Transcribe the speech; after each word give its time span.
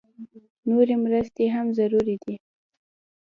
نورې 0.69 0.95
مرستې 1.03 1.45
هم 1.55 1.67
ضروري 1.77 2.15
دي 2.23 2.35